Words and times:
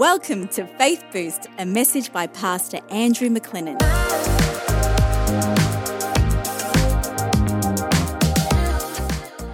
Welcome 0.00 0.48
to 0.48 0.66
Faith 0.78 1.04
Boost, 1.12 1.48
a 1.58 1.66
message 1.66 2.10
by 2.10 2.26
Pastor 2.26 2.78
Andrew 2.88 3.28
McLennan. 3.28 3.78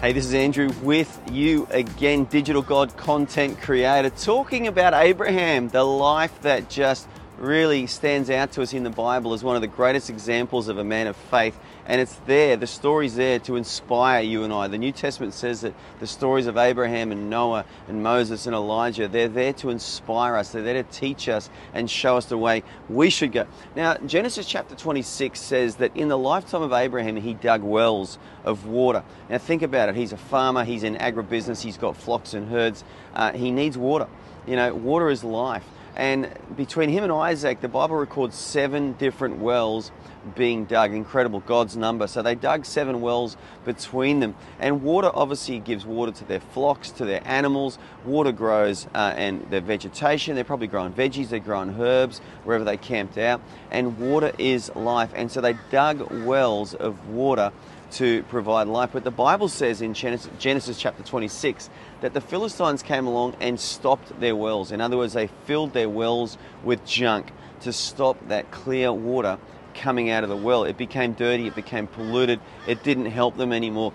Hey, 0.00 0.12
this 0.12 0.26
is 0.26 0.34
Andrew 0.34 0.72
with 0.82 1.16
you 1.30 1.68
again, 1.70 2.24
Digital 2.24 2.60
God 2.60 2.96
content 2.96 3.60
creator, 3.60 4.10
talking 4.10 4.66
about 4.66 4.94
Abraham, 4.94 5.68
the 5.68 5.84
life 5.84 6.36
that 6.42 6.68
just 6.68 7.06
really 7.38 7.86
stands 7.86 8.30
out 8.30 8.52
to 8.52 8.62
us 8.62 8.72
in 8.72 8.84
the 8.84 8.90
Bible 8.90 9.32
as 9.32 9.42
one 9.42 9.56
of 9.56 9.62
the 9.62 9.68
greatest 9.68 10.10
examples 10.10 10.68
of 10.68 10.78
a 10.78 10.84
man 10.84 11.06
of 11.06 11.16
faith. 11.16 11.58
And 11.86 12.00
it's 12.00 12.14
there, 12.26 12.56
the 12.56 12.66
story's 12.66 13.16
there 13.16 13.40
to 13.40 13.56
inspire 13.56 14.22
you 14.22 14.44
and 14.44 14.52
I. 14.52 14.68
The 14.68 14.78
New 14.78 14.92
Testament 14.92 15.34
says 15.34 15.62
that 15.62 15.74
the 15.98 16.06
stories 16.06 16.46
of 16.46 16.56
Abraham 16.56 17.10
and 17.10 17.28
Noah 17.28 17.64
and 17.88 18.02
Moses 18.02 18.46
and 18.46 18.54
Elijah, 18.54 19.08
they're 19.08 19.28
there 19.28 19.52
to 19.54 19.70
inspire 19.70 20.36
us, 20.36 20.52
they're 20.52 20.62
there 20.62 20.82
to 20.82 20.90
teach 20.90 21.28
us 21.28 21.50
and 21.74 21.90
show 21.90 22.16
us 22.16 22.26
the 22.26 22.38
way 22.38 22.62
we 22.88 23.10
should 23.10 23.32
go. 23.32 23.46
Now, 23.74 23.96
Genesis 23.96 24.46
chapter 24.46 24.76
26 24.76 25.40
says 25.40 25.76
that 25.76 25.96
in 25.96 26.08
the 26.08 26.18
lifetime 26.18 26.62
of 26.62 26.72
Abraham, 26.72 27.16
he 27.16 27.34
dug 27.34 27.62
wells 27.62 28.18
of 28.44 28.66
water. 28.66 29.02
Now, 29.28 29.38
think 29.38 29.62
about 29.62 29.88
it. 29.88 29.96
He's 29.96 30.12
a 30.12 30.16
farmer, 30.16 30.64
he's 30.64 30.84
in 30.84 30.96
agribusiness, 30.96 31.62
he's 31.62 31.78
got 31.78 31.96
flocks 31.96 32.34
and 32.34 32.48
herds, 32.48 32.84
uh, 33.14 33.32
he 33.32 33.50
needs 33.50 33.76
water. 33.76 34.06
You 34.46 34.56
know, 34.56 34.74
water 34.74 35.08
is 35.10 35.24
life. 35.24 35.64
And 35.94 36.32
between 36.56 36.88
him 36.88 37.04
and 37.04 37.12
Isaac, 37.12 37.60
the 37.60 37.68
Bible 37.68 37.96
records 37.96 38.36
seven 38.36 38.94
different 38.94 39.38
wells 39.38 39.90
being 40.36 40.64
dug. 40.64 40.94
Incredible, 40.94 41.40
God's 41.40 41.76
number. 41.76 42.06
So 42.06 42.22
they 42.22 42.34
dug 42.34 42.64
seven 42.64 43.00
wells 43.00 43.36
between 43.64 44.20
them. 44.20 44.34
And 44.58 44.82
water 44.82 45.10
obviously 45.12 45.58
gives 45.58 45.84
water 45.84 46.12
to 46.12 46.24
their 46.24 46.40
flocks, 46.40 46.90
to 46.92 47.04
their 47.04 47.26
animals. 47.26 47.78
Water 48.04 48.32
grows 48.32 48.86
uh, 48.94 49.12
and 49.16 49.42
their 49.50 49.60
vegetation. 49.60 50.34
They're 50.34 50.44
probably 50.44 50.68
growing 50.68 50.92
veggies, 50.92 51.28
they're 51.28 51.40
growing 51.40 51.78
herbs 51.78 52.20
wherever 52.44 52.64
they 52.64 52.76
camped 52.76 53.18
out. 53.18 53.42
And 53.70 53.98
water 53.98 54.32
is 54.38 54.74
life. 54.74 55.10
And 55.14 55.30
so 55.30 55.40
they 55.40 55.56
dug 55.70 56.10
wells 56.24 56.74
of 56.74 57.08
water 57.08 57.52
to 57.92 58.22
provide 58.24 58.68
life. 58.68 58.90
But 58.92 59.04
the 59.04 59.10
Bible 59.10 59.48
says 59.48 59.82
in 59.82 59.94
Genesis, 59.94 60.30
Genesis, 60.38 60.78
chapter 60.78 61.02
26 61.02 61.70
that 62.00 62.14
the 62.14 62.20
Philistines 62.20 62.82
came 62.82 63.06
along 63.06 63.36
and 63.40 63.58
stopped 63.58 64.18
their 64.20 64.36
wells. 64.36 64.72
In 64.72 64.80
other 64.80 64.96
words, 64.96 65.12
they 65.12 65.28
filled 65.44 65.72
their 65.72 65.88
wells 65.88 66.38
with 66.64 66.84
junk 66.84 67.32
to 67.60 67.72
stop 67.72 68.16
that 68.28 68.50
clear 68.50 68.92
water 68.92 69.38
coming 69.74 70.10
out 70.10 70.22
of 70.24 70.30
the 70.30 70.36
well. 70.36 70.64
It 70.64 70.76
became 70.76 71.12
dirty, 71.12 71.46
it 71.46 71.54
became 71.54 71.86
polluted, 71.86 72.40
it 72.66 72.82
didn't 72.82 73.06
help 73.06 73.36
them 73.36 73.52
anymore. 73.52 73.92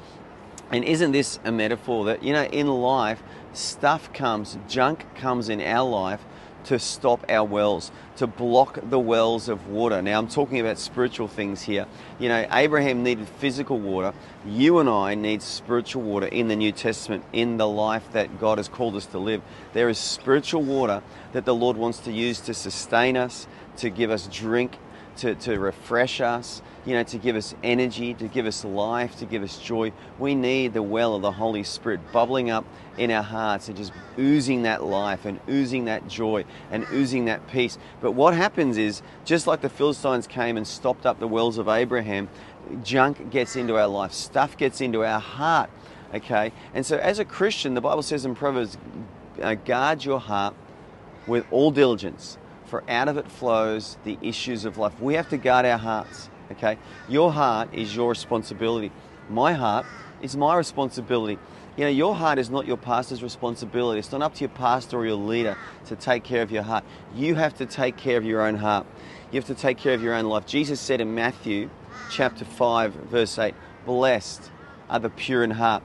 And 0.71 0.83
isn't 0.83 1.11
this 1.11 1.39
a 1.45 1.51
metaphor 1.51 2.05
that, 2.05 2.23
you 2.23 2.33
know, 2.33 2.43
in 2.43 2.67
life, 2.67 3.23
stuff 3.53 4.11
comes, 4.13 4.57
junk 4.67 5.05
comes 5.15 5.49
in 5.49 5.61
our 5.61 5.87
life 5.87 6.25
to 6.67 6.77
stop 6.77 7.25
our 7.29 7.45
wells, 7.45 7.91
to 8.17 8.27
block 8.27 8.79
the 8.89 8.99
wells 8.99 9.47
of 9.47 9.67
water. 9.67 10.01
Now, 10.01 10.19
I'm 10.19 10.27
talking 10.27 10.59
about 10.59 10.77
spiritual 10.77 11.29
things 11.29 11.61
here. 11.61 11.85
You 12.19 12.27
know, 12.27 12.45
Abraham 12.51 13.03
needed 13.03 13.27
physical 13.27 13.79
water. 13.79 14.13
You 14.45 14.79
and 14.79 14.89
I 14.89 15.15
need 15.15 15.41
spiritual 15.41 16.01
water 16.01 16.27
in 16.27 16.49
the 16.49 16.57
New 16.57 16.73
Testament, 16.73 17.23
in 17.31 17.55
the 17.55 17.67
life 17.67 18.03
that 18.11 18.39
God 18.39 18.57
has 18.57 18.67
called 18.67 18.97
us 18.97 19.05
to 19.07 19.17
live. 19.17 19.41
There 19.71 19.87
is 19.87 19.97
spiritual 19.97 20.61
water 20.61 21.01
that 21.31 21.45
the 21.45 21.55
Lord 21.55 21.77
wants 21.77 21.99
to 21.99 22.11
use 22.11 22.41
to 22.41 22.53
sustain 22.53 23.15
us, 23.15 23.47
to 23.77 23.89
give 23.89 24.11
us 24.11 24.27
drink, 24.27 24.77
to, 25.17 25.35
to 25.35 25.59
refresh 25.59 26.21
us, 26.21 26.61
you 26.85 26.93
know, 26.93 27.03
to 27.03 27.17
give 27.17 27.35
us 27.35 27.55
energy, 27.63 28.13
to 28.13 28.27
give 28.27 28.45
us 28.45 28.63
life, 28.63 29.17
to 29.17 29.25
give 29.25 29.43
us 29.43 29.57
joy. 29.57 29.91
We 30.19 30.35
need 30.35 30.73
the 30.73 30.83
well 30.83 31.15
of 31.15 31.21
the 31.21 31.31
Holy 31.31 31.63
Spirit 31.63 31.99
bubbling 32.11 32.49
up 32.49 32.65
in 32.97 33.11
our 33.11 33.23
hearts 33.23 33.67
and 33.67 33.75
just 33.75 33.91
oozing 34.17 34.63
that 34.63 34.83
life 34.83 35.25
and 35.25 35.39
oozing 35.49 35.85
that 35.85 36.07
joy 36.07 36.45
and 36.71 36.85
oozing 36.91 37.25
that 37.25 37.47
peace. 37.47 37.77
But 37.99 38.11
what 38.11 38.33
happens 38.33 38.77
is, 38.77 39.01
just 39.25 39.47
like 39.47 39.61
the 39.61 39.69
Philistines 39.69 40.27
came 40.27 40.55
and 40.55 40.67
stopped 40.67 41.05
up 41.05 41.19
the 41.19 41.27
wells 41.27 41.57
of 41.57 41.67
Abraham, 41.67 42.29
junk 42.83 43.29
gets 43.29 43.55
into 43.55 43.77
our 43.77 43.87
life, 43.87 44.13
stuff 44.13 44.57
gets 44.57 44.81
into 44.81 45.03
our 45.03 45.19
heart. 45.19 45.69
Okay, 46.13 46.53
and 46.73 46.85
so 46.85 46.97
as 46.97 47.19
a 47.19 47.25
Christian, 47.25 47.73
the 47.73 47.81
Bible 47.81 48.01
says 48.01 48.23
in 48.23 48.33
Proverbs, 48.33 48.77
uh, 49.41 49.55
guard 49.55 50.05
your 50.05 50.21
heart 50.21 50.55
with 51.27 51.45
all 51.51 51.69
diligence 51.69 52.37
for 52.67 52.83
out 52.89 53.07
of 53.07 53.17
it 53.17 53.29
flows 53.31 53.97
the 54.03 54.17
issues 54.21 54.65
of 54.65 54.77
life. 54.77 54.99
We 54.99 55.15
have 55.15 55.29
to 55.29 55.37
guard 55.37 55.65
our 55.65 55.77
hearts, 55.77 56.29
okay? 56.51 56.77
Your 57.09 57.31
heart 57.31 57.73
is 57.73 57.95
your 57.95 58.09
responsibility. 58.09 58.91
My 59.29 59.53
heart 59.53 59.85
is 60.21 60.35
my 60.35 60.55
responsibility. 60.55 61.39
You 61.77 61.83
know, 61.85 61.89
your 61.89 62.15
heart 62.15 62.39
is 62.39 62.49
not 62.49 62.65
your 62.65 62.77
pastor's 62.77 63.21
responsibility. 63.21 63.99
It's 63.99 64.11
not 64.11 64.21
up 64.21 64.33
to 64.35 64.41
your 64.41 64.49
pastor 64.49 64.97
or 64.97 65.05
your 65.05 65.15
leader 65.15 65.55
to 65.85 65.95
take 65.95 66.23
care 66.23 66.41
of 66.41 66.51
your 66.51 66.63
heart. 66.63 66.83
You 67.15 67.35
have 67.35 67.55
to 67.57 67.65
take 67.65 67.97
care 67.97 68.17
of 68.17 68.25
your 68.25 68.41
own 68.41 68.55
heart. 68.55 68.85
You 69.31 69.39
have 69.39 69.47
to 69.47 69.55
take 69.55 69.77
care 69.77 69.93
of 69.93 70.01
your 70.01 70.13
own 70.13 70.25
life. 70.25 70.45
Jesus 70.45 70.79
said 70.79 71.01
in 71.01 71.13
Matthew 71.13 71.69
chapter 72.09 72.45
5, 72.45 72.93
verse 72.93 73.37
8, 73.37 73.53
Blessed 73.85 74.51
are 74.89 74.99
the 74.99 75.09
pure 75.09 75.43
in 75.43 75.51
heart, 75.51 75.83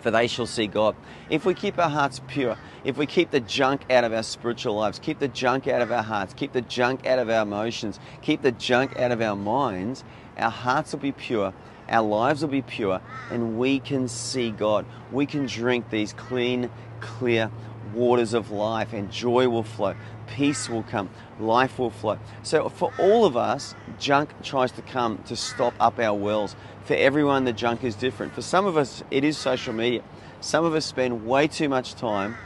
for 0.00 0.10
they 0.10 0.26
shall 0.26 0.46
see 0.46 0.66
God. 0.66 0.96
If 1.28 1.44
we 1.44 1.54
keep 1.54 1.78
our 1.78 1.90
hearts 1.90 2.20
pure, 2.26 2.56
if 2.84 2.96
we 2.96 3.06
keep 3.06 3.30
the 3.30 3.40
junk 3.40 3.82
out 3.90 4.04
of 4.04 4.12
our 4.12 4.22
spiritual 4.22 4.74
lives, 4.74 4.98
keep 4.98 5.18
the 5.18 5.28
junk 5.28 5.68
out 5.68 5.82
of 5.82 5.92
our 5.92 6.02
hearts, 6.02 6.34
keep 6.34 6.52
the 6.52 6.62
junk 6.62 7.06
out 7.06 7.18
of 7.18 7.28
our 7.28 7.42
emotions, 7.42 8.00
keep 8.22 8.42
the 8.42 8.52
junk 8.52 8.98
out 8.98 9.12
of 9.12 9.20
our 9.20 9.36
minds, 9.36 10.04
our 10.36 10.50
hearts 10.50 10.92
will 10.92 11.00
be 11.00 11.12
pure, 11.12 11.52
our 11.88 12.06
lives 12.06 12.42
will 12.42 12.48
be 12.48 12.62
pure, 12.62 13.00
and 13.30 13.58
we 13.58 13.80
can 13.80 14.08
see 14.08 14.50
God. 14.50 14.86
We 15.12 15.26
can 15.26 15.46
drink 15.46 15.90
these 15.90 16.12
clean, 16.12 16.70
clear 17.00 17.50
waters 17.94 18.34
of 18.34 18.50
life, 18.50 18.92
and 18.92 19.10
joy 19.10 19.48
will 19.48 19.64
flow, 19.64 19.94
peace 20.40 20.70
will 20.70 20.82
come, 20.84 21.10
life 21.38 21.78
will 21.78 21.90
flow. 21.90 22.18
So, 22.42 22.70
for 22.70 22.90
all 22.98 23.26
of 23.26 23.36
us, 23.36 23.74
junk 23.98 24.30
tries 24.42 24.72
to 24.72 24.80
come 24.80 25.18
to 25.26 25.36
stop 25.36 25.74
up 25.78 25.98
our 25.98 26.16
wells. 26.16 26.56
For 26.84 26.94
everyone, 26.94 27.44
the 27.44 27.52
junk 27.52 27.84
is 27.84 27.94
different. 27.94 28.32
For 28.32 28.40
some 28.40 28.64
of 28.64 28.78
us, 28.78 29.04
it 29.10 29.22
is 29.22 29.36
social 29.36 29.74
media. 29.74 30.02
Some 30.40 30.64
of 30.64 30.74
us 30.74 30.86
spend 30.86 31.26
way 31.26 31.46
too 31.46 31.68
much 31.68 31.94
time 31.94 32.36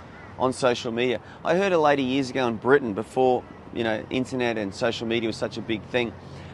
on 0.41 0.53
social 0.53 0.91
media. 0.91 1.21
I 1.45 1.55
heard 1.55 1.71
a 1.71 1.79
lady 1.79 2.03
years 2.03 2.31
ago 2.31 2.49
in 2.49 2.57
Britain 2.57 2.95
before 2.95 3.45
you 3.73 3.85
know 3.85 4.05
internet 4.11 4.59
and 4.59 4.75
social 4.75 5.07
media 5.07 5.29
was 5.29 5.37
such 5.37 5.57
a 5.57 5.63
big 5.63 5.81
thing. 5.85 6.13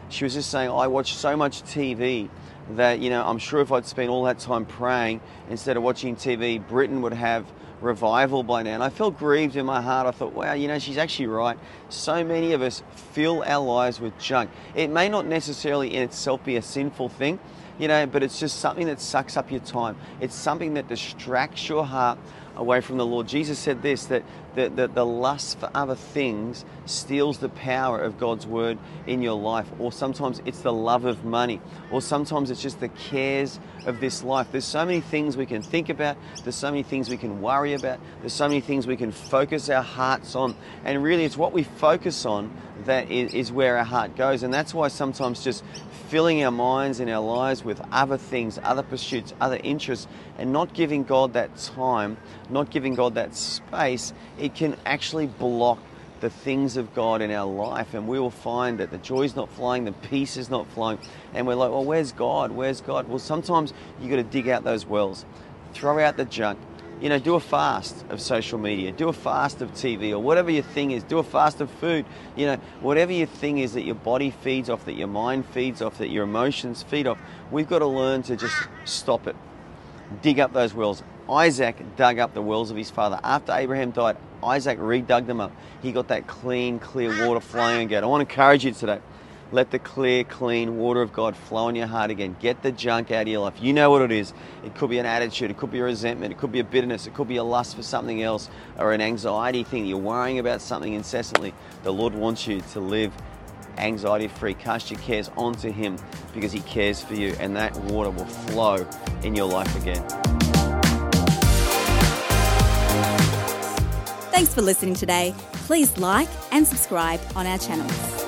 She 0.09 0.23
was 0.23 0.35
just 0.35 0.51
saying, 0.51 0.69
I 0.69 0.85
watch 0.85 1.15
so 1.15 1.35
much 1.35 1.63
TV 1.63 2.29
that 2.75 2.99
you 2.99 3.09
know 3.09 3.25
I'm 3.25 3.39
sure 3.39 3.61
if 3.61 3.71
I'd 3.71 3.87
spent 3.87 4.11
all 4.11 4.25
that 4.25 4.37
time 4.37 4.65
praying 4.65 5.21
instead 5.49 5.75
of 5.75 5.81
watching 5.81 6.15
TV, 6.15 6.65
Britain 6.67 7.01
would 7.01 7.13
have 7.13 7.47
revival 7.81 8.43
by 8.43 8.63
now. 8.63 8.75
And 8.75 8.83
I 8.83 8.89
felt 8.89 9.17
grieved 9.17 9.55
in 9.55 9.65
my 9.65 9.81
heart. 9.81 10.07
I 10.07 10.11
thought, 10.11 10.33
wow, 10.33 10.53
you 10.53 10.67
know, 10.67 10.79
she's 10.79 10.97
actually 10.97 11.27
right. 11.27 11.57
So 11.89 12.23
many 12.23 12.53
of 12.53 12.61
us 12.61 12.83
fill 13.11 13.43
our 13.43 13.63
lives 13.63 13.99
with 13.99 14.17
junk. 14.19 14.49
It 14.75 14.89
may 14.89 15.09
not 15.09 15.25
necessarily 15.25 15.93
in 15.93 16.03
itself 16.03 16.43
be 16.43 16.55
a 16.55 16.61
sinful 16.61 17.09
thing, 17.09 17.39
you 17.79 17.87
know, 17.87 18.05
but 18.05 18.23
it's 18.23 18.39
just 18.39 18.59
something 18.59 18.87
that 18.87 18.99
sucks 18.99 19.37
up 19.37 19.51
your 19.51 19.61
time. 19.61 19.97
It's 20.19 20.35
something 20.35 20.75
that 20.75 20.87
distracts 20.87 21.67
your 21.67 21.85
heart 21.85 22.19
away 22.55 22.81
from 22.81 22.97
the 22.97 23.05
Lord. 23.05 23.27
Jesus 23.27 23.57
said 23.57 23.81
this 23.81 24.05
that 24.05 24.23
the, 24.55 24.69
the, 24.69 24.87
the, 24.87 25.05
lust 25.05 25.59
for 25.59 25.69
other 25.73 25.95
things 25.95 26.65
steals 26.85 27.37
the 27.37 27.49
power 27.49 28.01
of 28.01 28.19
God's 28.19 28.45
word 28.45 28.77
in 29.07 29.21
your 29.21 29.39
life, 29.39 29.67
or 29.79 29.91
sometimes 29.91 30.41
it's 30.45 30.59
the 30.59 30.73
love 30.73 31.05
of 31.05 31.23
money, 31.23 31.61
or 31.89 32.01
sometimes 32.01 32.51
it's 32.51 32.61
just 32.61 32.79
the 32.81 32.89
cares 32.89 33.59
of 33.85 34.01
this 34.01 34.23
life. 34.23 34.47
There's 34.51 34.65
so 34.65 34.85
many 34.85 34.99
things 34.99 35.37
we 35.37 35.45
can 35.45 35.61
think 35.61 35.87
about, 35.87 36.17
there's 36.43 36.55
so 36.55 36.69
many 36.69 36.83
things 36.83 37.09
we 37.09 37.17
can 37.17 37.41
worry 37.41 37.73
about, 37.73 37.99
there's 38.19 38.33
so 38.33 38.47
many 38.47 38.59
things 38.59 38.85
we 38.85 38.97
can 38.97 39.11
focus 39.11 39.69
our 39.69 39.83
hearts 39.83 40.35
on, 40.35 40.55
and 40.83 41.01
really 41.01 41.23
it's 41.23 41.37
what 41.37 41.53
we 41.53 41.63
focus 41.63 42.25
on 42.25 42.51
that 42.85 43.09
is, 43.09 43.33
is 43.33 43.51
where 43.51 43.77
our 43.77 43.85
heart 43.85 44.17
goes, 44.17 44.43
and 44.43 44.53
that's 44.53 44.73
why 44.73 44.89
sometimes 44.89 45.43
just 45.43 45.63
filling 46.09 46.43
our 46.43 46.51
minds 46.51 46.99
and 46.99 47.09
our 47.09 47.21
lives 47.23 47.60
with 47.63 47.81
other 47.91 48.17
things, 48.17 48.59
other 48.63 48.83
pursuits, 48.83 49.33
other 49.39 49.59
interests, 49.63 50.07
and 50.37 50.51
not 50.51 50.73
giving 50.73 51.03
God 51.03 51.33
that 51.33 51.55
time, 51.57 52.17
not 52.49 52.69
giving 52.69 52.95
God 52.95 53.15
that 53.15 53.35
space, 53.35 54.13
it 54.39 54.55
can 54.55 54.75
actually 54.85 55.27
block 55.27 55.79
the 56.21 56.29
things 56.29 56.77
of 56.77 56.93
God 56.93 57.21
in 57.21 57.31
our 57.31 57.51
life, 57.51 57.93
and 57.93 58.07
we 58.07 58.19
will 58.19 58.29
find 58.29 58.79
that 58.79 58.91
the 58.91 58.99
joy 58.99 59.23
is 59.23 59.35
not 59.35 59.51
flowing, 59.51 59.85
the 59.85 59.91
peace 59.91 60.37
is 60.37 60.49
not 60.49 60.67
flowing, 60.71 60.99
and 61.33 61.47
we're 61.47 61.55
like, 61.55 61.71
well, 61.71 61.83
where's 61.83 62.11
God? 62.11 62.51
Where's 62.51 62.79
God? 62.79 63.07
Well, 63.09 63.19
sometimes 63.19 63.73
you 63.99 64.09
got 64.09 64.17
to 64.17 64.23
dig 64.23 64.47
out 64.47 64.63
those 64.63 64.85
wells, 64.85 65.25
throw 65.73 65.99
out 65.99 66.17
the 66.17 66.25
junk, 66.25 66.59
you 67.01 67.09
know, 67.09 67.17
do 67.17 67.33
a 67.33 67.39
fast 67.39 68.05
of 68.09 68.21
social 68.21 68.59
media, 68.59 68.91
do 68.91 69.09
a 69.09 69.13
fast 69.13 69.61
of 69.61 69.71
TV 69.71 70.11
or 70.11 70.19
whatever 70.19 70.51
your 70.51 70.63
thing 70.63 70.91
is, 70.91 71.03
do 71.03 71.17
a 71.17 71.23
fast 71.23 71.59
of 71.59 71.69
food, 71.69 72.05
you 72.35 72.45
know, 72.45 72.57
whatever 72.79 73.11
your 73.11 73.27
thing 73.27 73.57
is 73.57 73.73
that 73.73 73.81
your 73.81 73.95
body 73.95 74.29
feeds 74.29 74.69
off, 74.69 74.85
that 74.85 74.93
your 74.93 75.07
mind 75.07 75.45
feeds 75.47 75.81
off, 75.81 75.97
that 75.97 76.09
your 76.09 76.23
emotions 76.23 76.83
feed 76.83 77.07
off, 77.07 77.17
we've 77.49 77.67
got 77.67 77.79
to 77.79 77.87
learn 77.87 78.21
to 78.23 78.35
just 78.35 78.55
stop 78.85 79.25
it. 79.25 79.35
Dig 80.21 80.39
up 80.39 80.53
those 80.53 80.73
wells. 80.73 81.01
Isaac 81.29 81.77
dug 81.95 82.19
up 82.19 82.33
the 82.33 82.41
wells 82.41 82.69
of 82.69 82.77
his 82.77 82.91
father. 82.91 83.19
After 83.23 83.53
Abraham 83.53 83.91
died, 83.91 84.17
Isaac 84.43 84.77
redug 84.77 85.25
them 85.25 85.39
up. 85.39 85.51
He 85.81 85.91
got 85.91 86.09
that 86.09 86.27
clean, 86.27 86.77
clear 86.77 87.25
water 87.25 87.39
flowing 87.39 87.81
again. 87.81 88.03
I 88.03 88.07
want 88.07 88.27
to 88.27 88.31
encourage 88.31 88.65
you 88.65 88.71
today. 88.71 88.99
Let 89.53 89.69
the 89.69 89.79
clear, 89.79 90.23
clean 90.23 90.77
water 90.77 91.01
of 91.01 91.11
God 91.11 91.35
flow 91.35 91.67
in 91.67 91.75
your 91.75 91.87
heart 91.87 92.09
again. 92.09 92.37
Get 92.39 92.63
the 92.63 92.71
junk 92.71 93.11
out 93.11 93.23
of 93.23 93.27
your 93.27 93.41
life. 93.41 93.55
You 93.59 93.73
know 93.73 93.89
what 93.89 94.01
it 94.01 94.11
is. 94.11 94.33
It 94.63 94.75
could 94.75 94.89
be 94.89 94.97
an 94.97 95.05
attitude, 95.05 95.51
it 95.51 95.57
could 95.57 95.71
be 95.71 95.79
a 95.79 95.83
resentment, 95.83 96.31
it 96.31 96.37
could 96.37 96.53
be 96.53 96.59
a 96.59 96.63
bitterness, 96.63 97.05
it 97.05 97.13
could 97.13 97.27
be 97.27 97.35
a 97.35 97.43
lust 97.43 97.75
for 97.75 97.83
something 97.83 98.23
else, 98.23 98.49
or 98.77 98.93
an 98.93 99.01
anxiety 99.01 99.63
thing. 99.63 99.85
You're 99.85 99.97
worrying 99.97 100.39
about 100.39 100.61
something 100.61 100.93
incessantly. 100.93 101.53
The 101.83 101.91
Lord 101.91 102.13
wants 102.13 102.47
you 102.47 102.61
to 102.71 102.79
live 102.79 103.11
anxiety 103.77 104.29
free. 104.29 104.53
Cast 104.53 104.89
your 104.89 104.99
cares 105.01 105.29
onto 105.35 105.69
Him 105.69 105.97
because 106.33 106.53
He 106.53 106.61
cares 106.61 107.01
for 107.01 107.15
you, 107.15 107.35
and 107.39 107.53
that 107.57 107.75
water 107.83 108.09
will 108.09 108.25
flow 108.25 108.87
in 109.23 109.35
your 109.35 109.49
life 109.49 109.75
again. 109.81 110.07
Thanks 114.31 114.53
for 114.53 114.61
listening 114.61 114.95
today. 114.95 115.35
Please 115.53 115.97
like 115.97 116.29
and 116.51 116.65
subscribe 116.65 117.19
on 117.35 117.45
our 117.45 117.57
channels. 117.57 118.20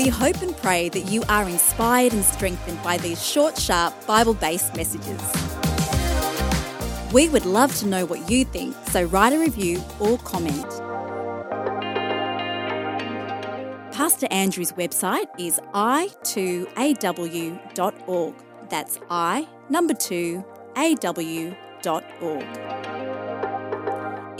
We 0.00 0.08
hope 0.08 0.40
and 0.40 0.56
pray 0.56 0.88
that 0.88 1.10
you 1.10 1.22
are 1.28 1.46
inspired 1.46 2.14
and 2.14 2.24
strengthened 2.24 2.82
by 2.82 2.96
these 2.96 3.22
short, 3.22 3.58
sharp, 3.58 3.92
Bible 4.06 4.32
based 4.32 4.74
messages. 4.74 5.20
We 7.12 7.28
would 7.28 7.44
love 7.44 7.76
to 7.80 7.86
know 7.86 8.06
what 8.06 8.30
you 8.30 8.46
think, 8.46 8.74
so 8.88 9.02
write 9.02 9.34
a 9.34 9.38
review 9.38 9.84
or 9.98 10.16
comment. 10.16 10.64
Pastor 13.92 14.26
Andrew's 14.30 14.72
website 14.72 15.26
is 15.38 15.60
i2aw.org. 15.74 18.34
That's 18.70 18.98
i, 19.10 19.46
number 19.68 19.92
2, 19.92 20.42
aw.org. 20.76 21.56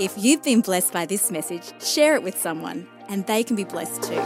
If 0.01 0.15
you've 0.17 0.43
been 0.43 0.63
blessed 0.63 0.95
by 0.95 1.05
this 1.05 1.31
message, 1.31 1.85
share 1.85 2.15
it 2.15 2.23
with 2.23 2.41
someone 2.41 2.89
and 3.11 3.27
they 3.27 3.45
can 3.45 3.57
be 3.57 3.65
blessed 3.65 4.05
too. 4.05 4.23